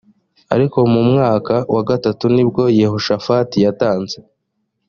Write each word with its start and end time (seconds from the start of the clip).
ariko 0.55 0.77
mu 0.93 1.01
mwaka 1.09 1.55
wa 1.73 1.81
gatatu 1.89 2.25
ni 2.35 2.43
bwo 2.49 2.63
yehoshafati 2.79 3.57
yatanze 3.65 4.17